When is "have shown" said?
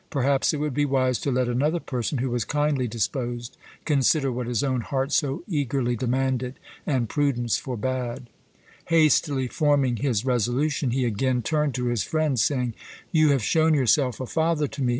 13.29-13.75